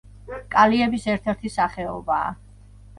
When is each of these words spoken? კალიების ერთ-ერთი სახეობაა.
კალიების 0.55 1.05
ერთ-ერთი 1.15 1.55
სახეობაა. 1.59 2.37